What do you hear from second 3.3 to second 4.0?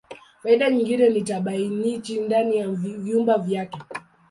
vyake.